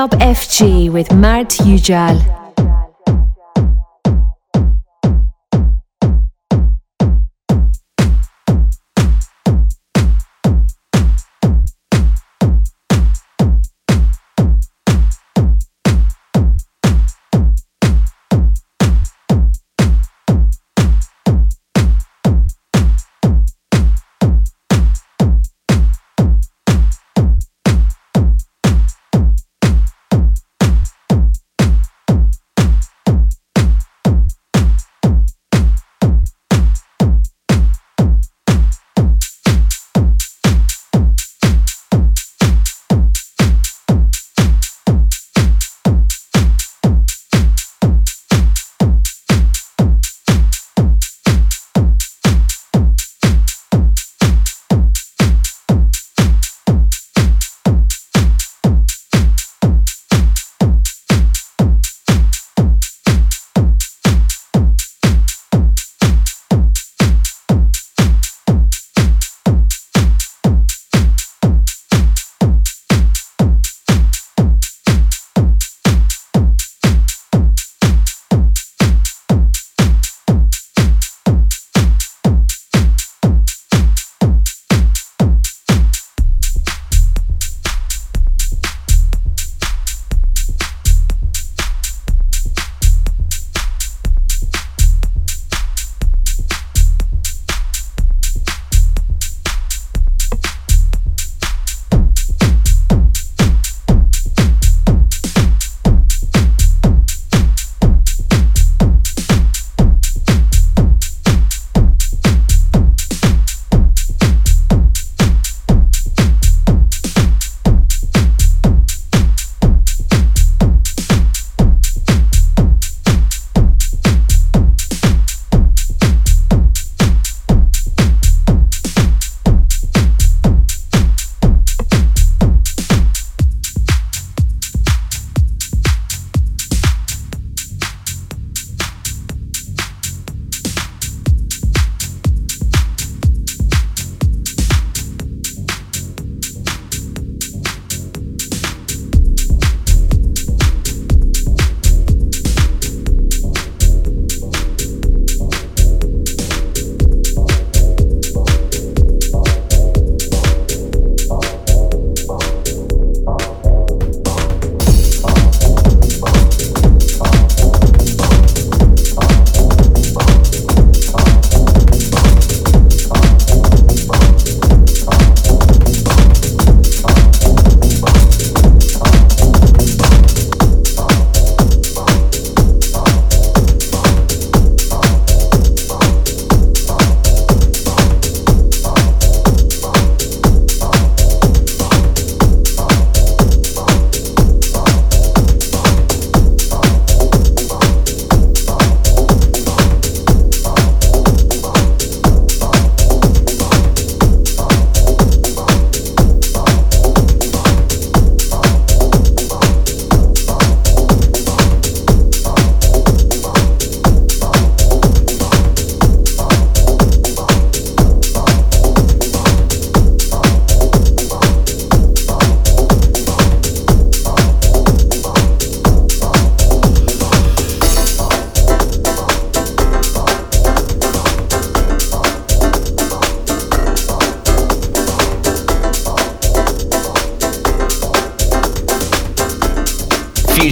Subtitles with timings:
[0.00, 2.39] Club FG with Mart Ujal.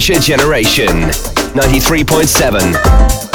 [0.09, 0.87] Future Generation
[1.53, 3.28] 93.7.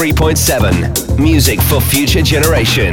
[0.00, 1.18] 93.7.
[1.18, 2.90] Music for future generation.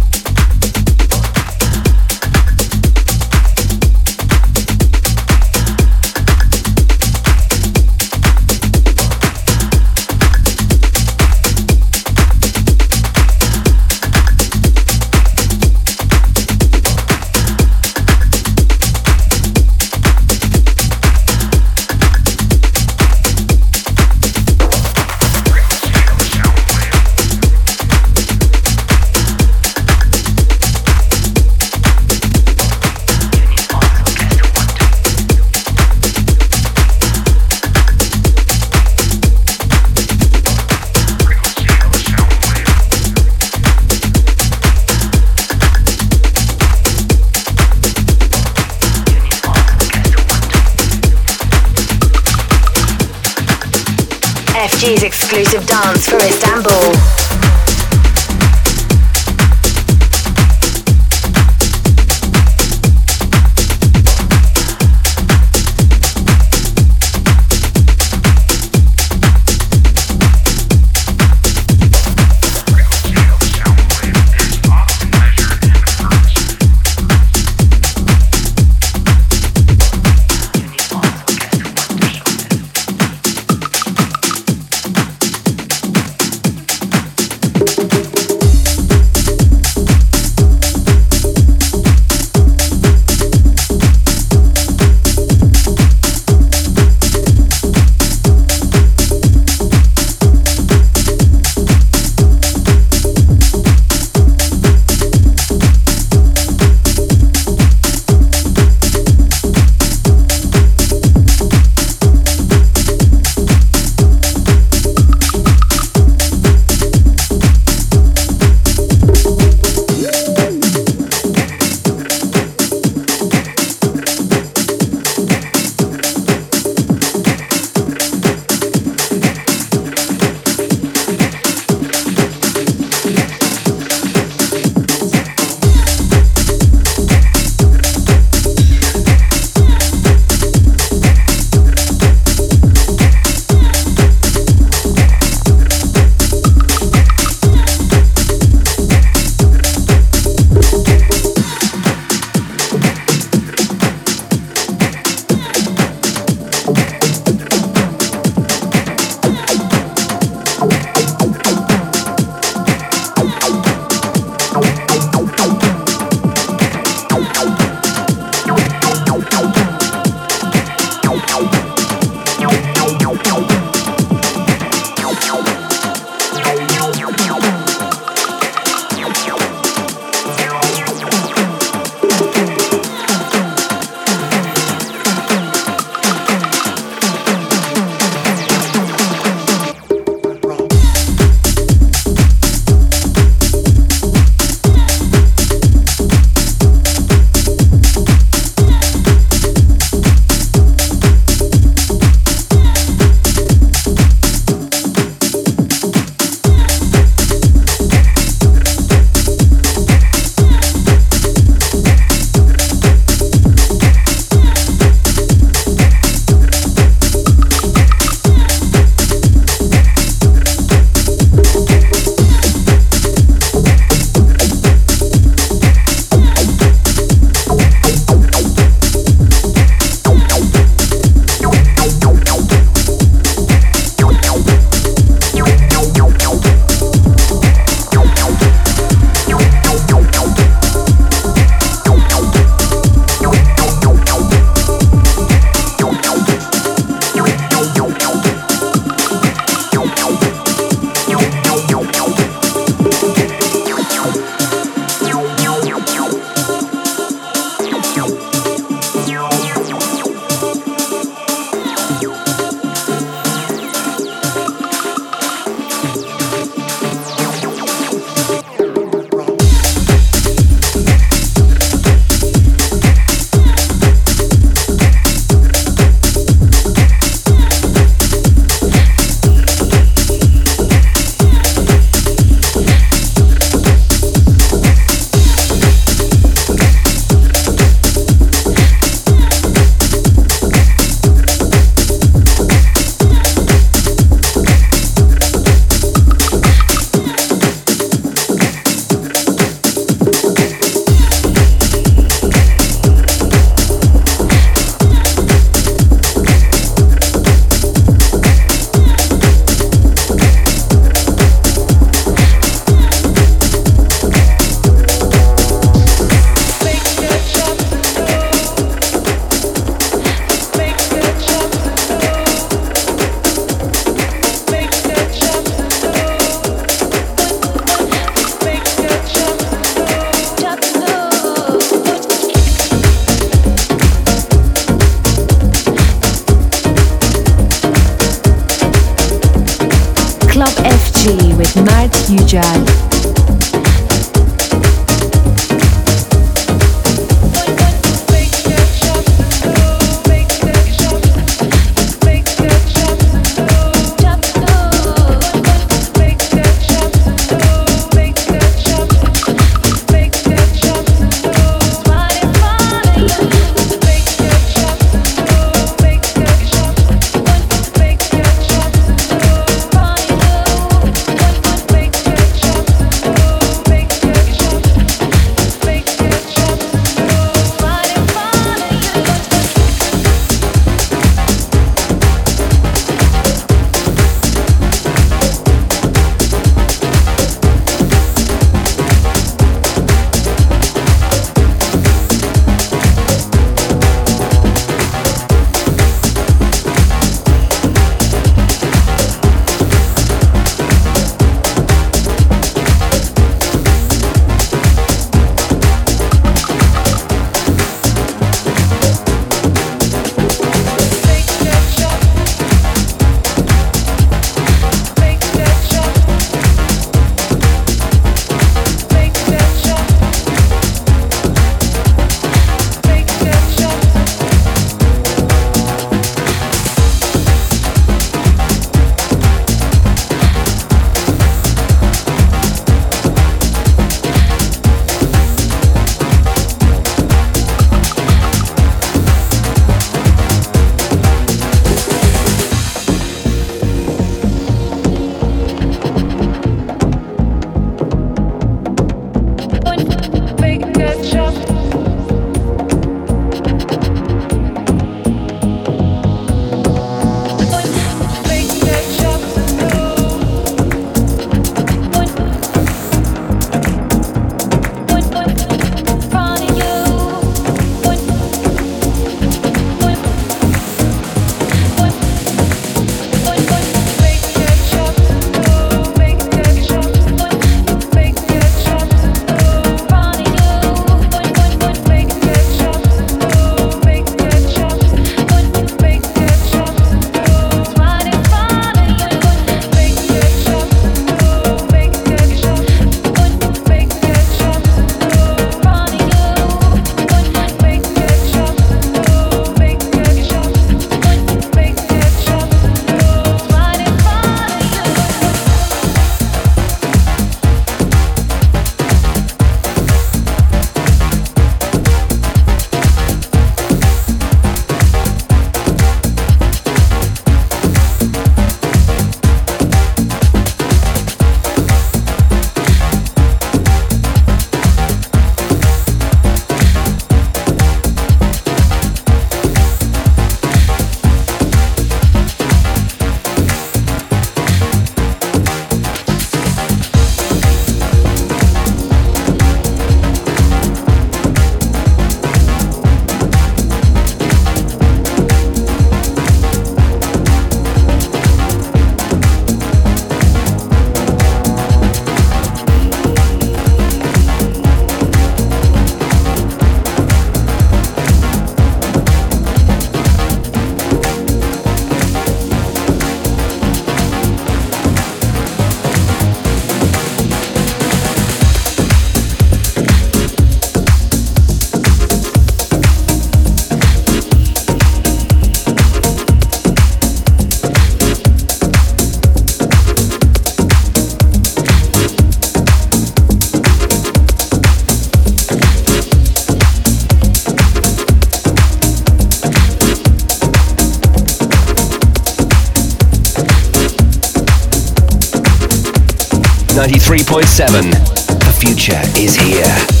[596.73, 597.91] 93.7.
[598.39, 600.00] The future is here.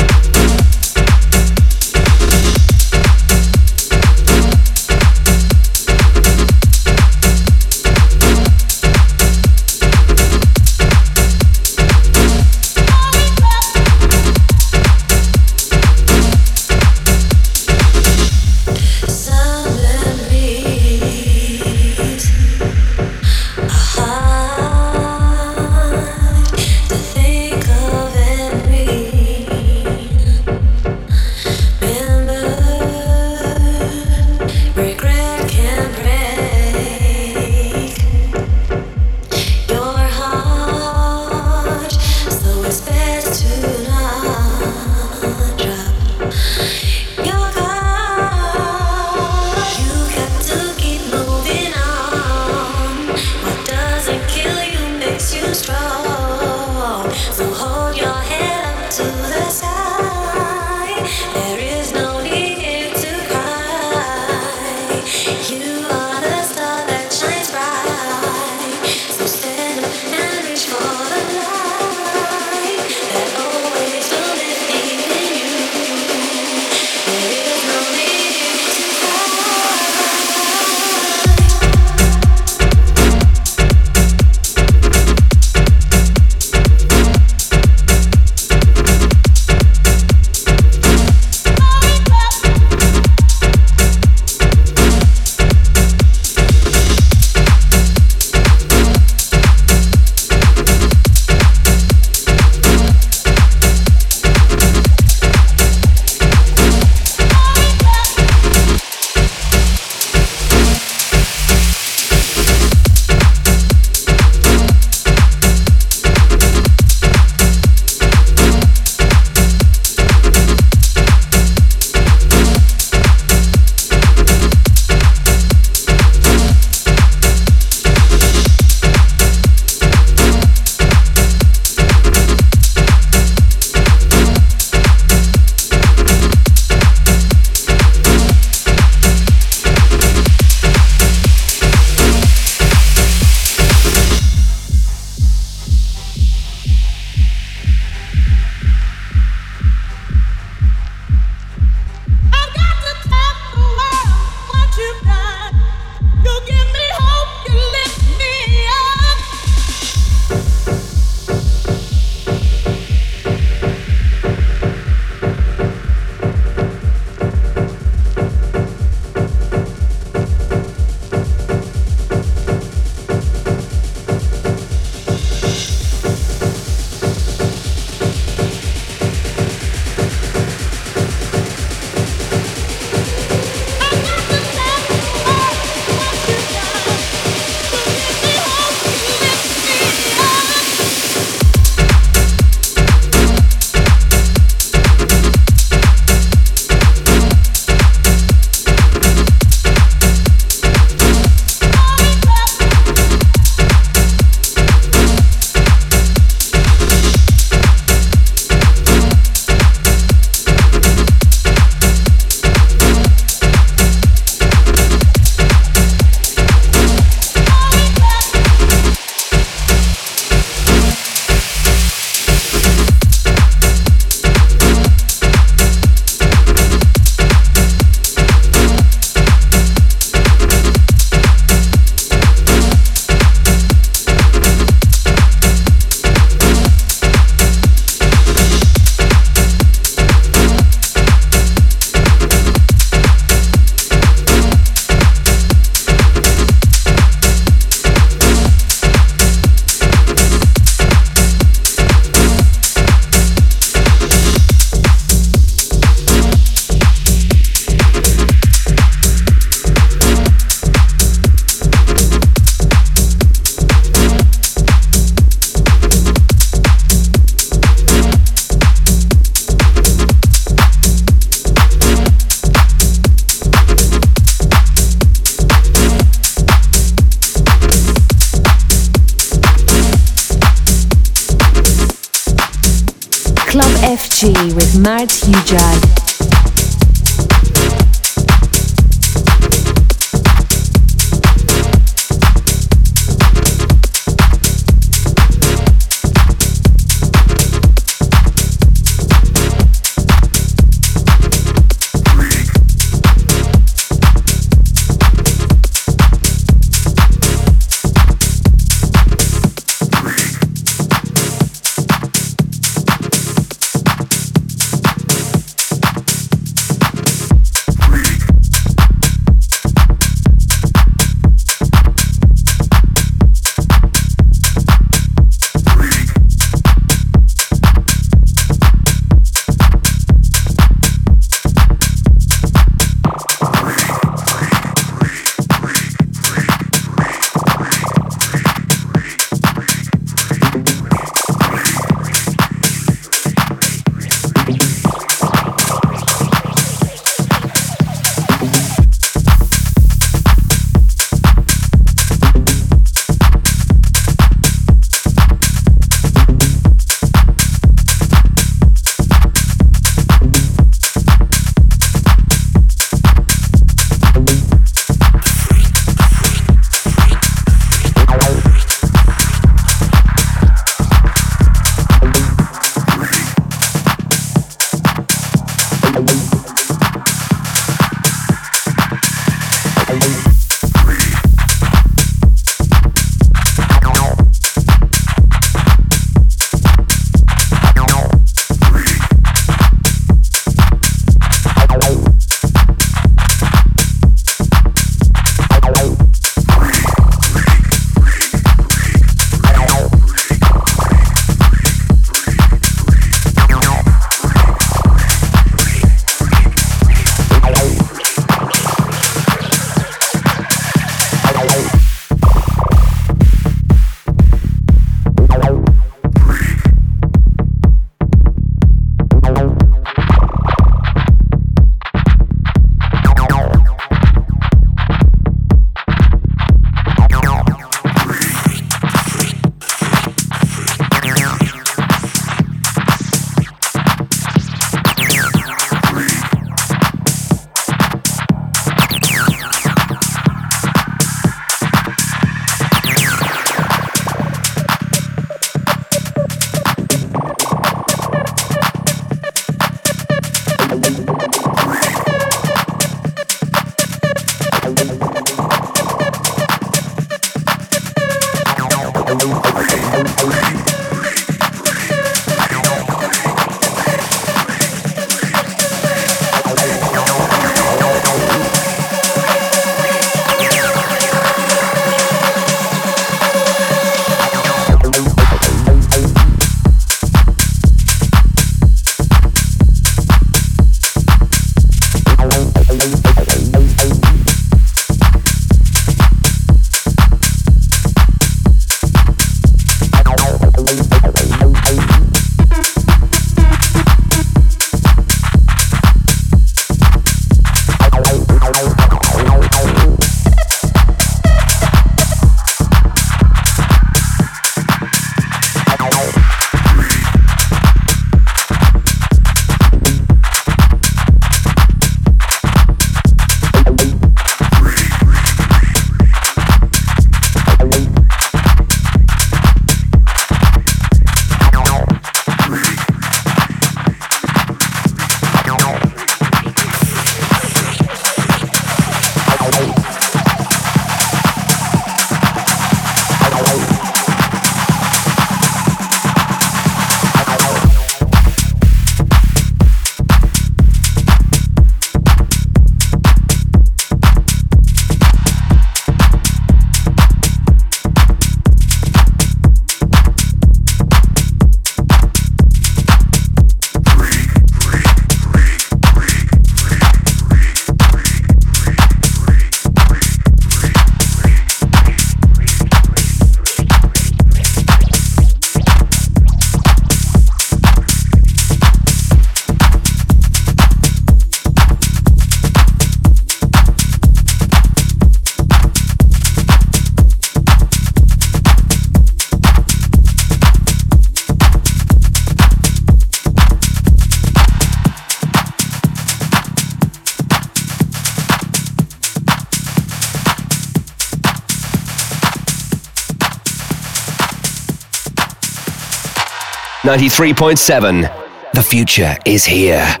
[596.91, 598.51] 93.7.
[598.51, 600.00] The future is here.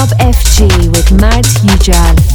[0.00, 2.29] Club FG with Matt Ujal.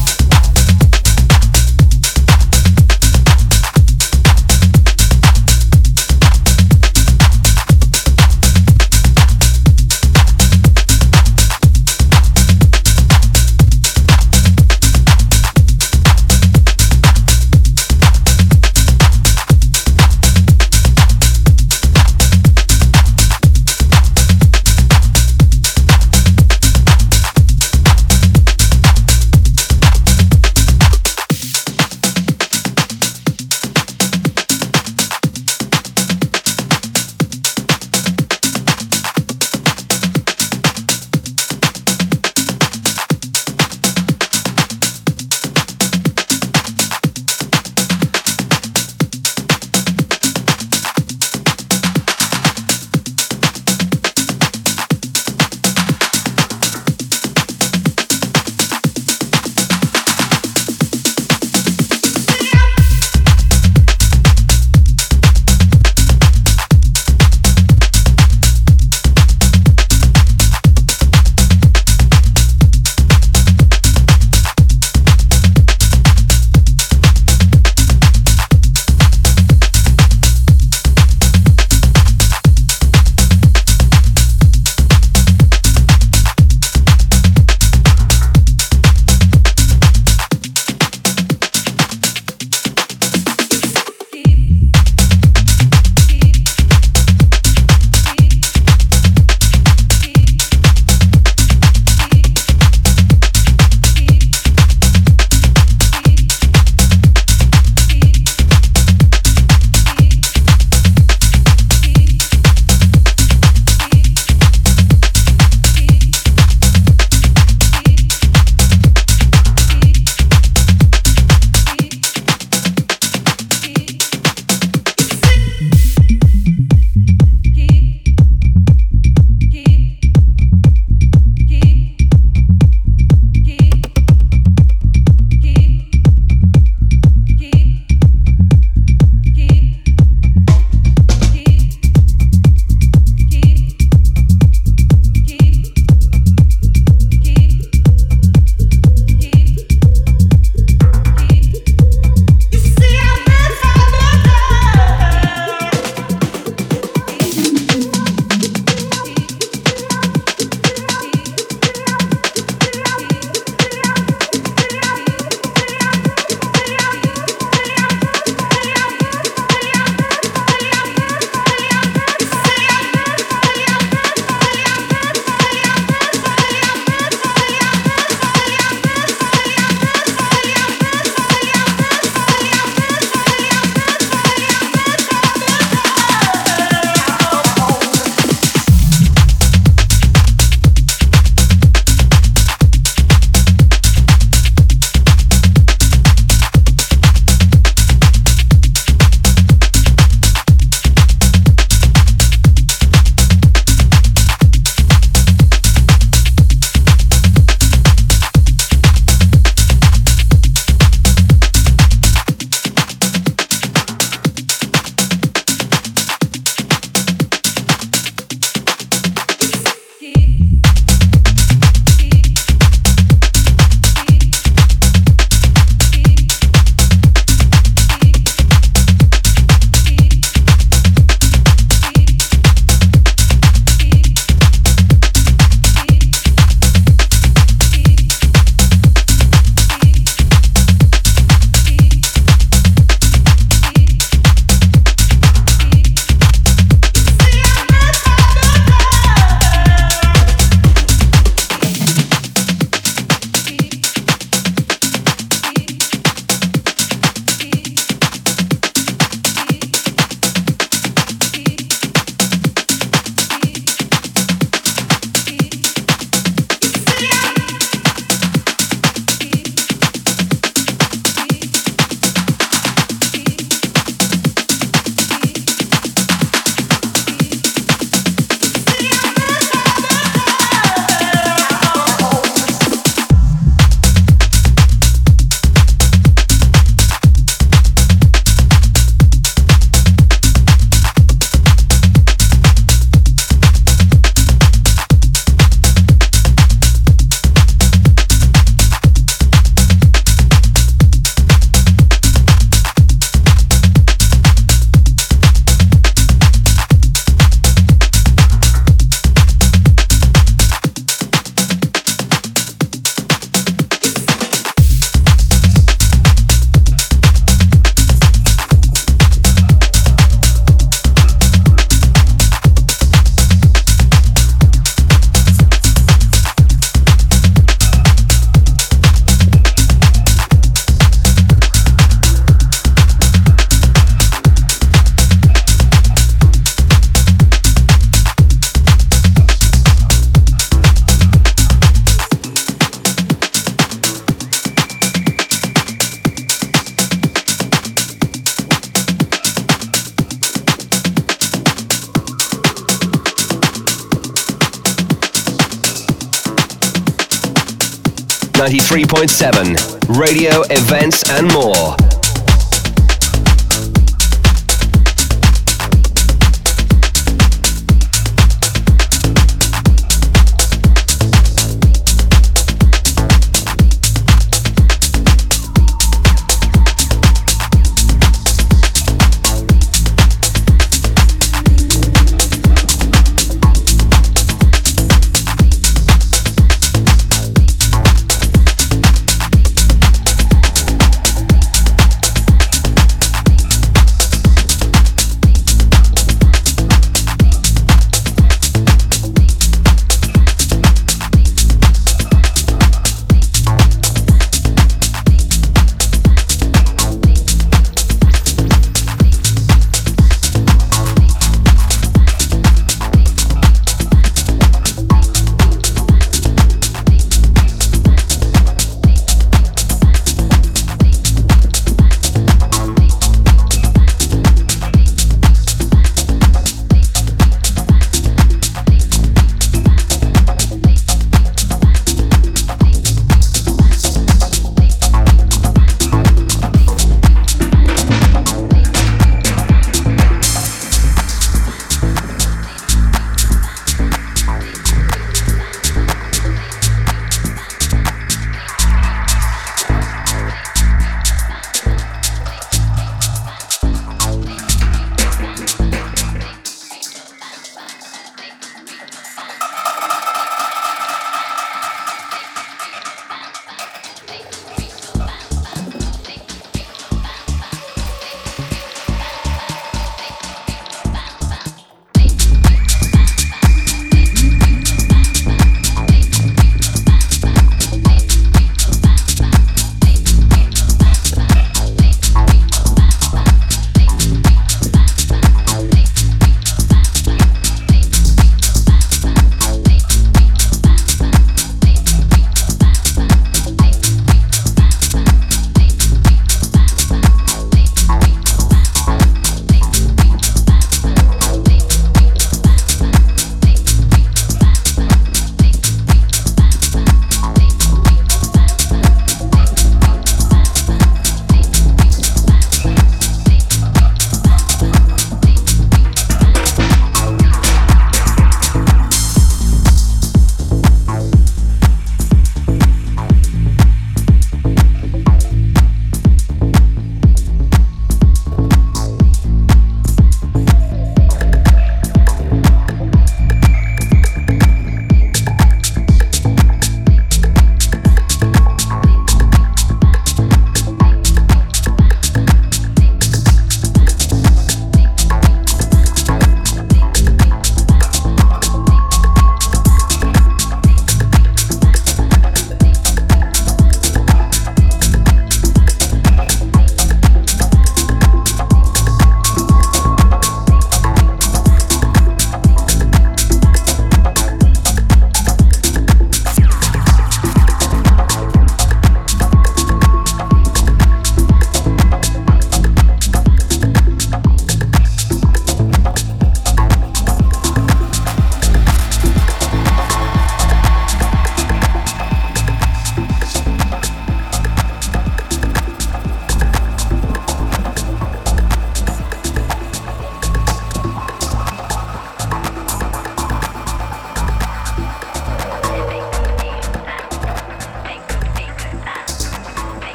[358.46, 359.98] 93.7.
[359.98, 361.95] Radio, events, and more.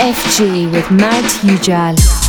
[0.00, 2.19] FG with Mart Ujal.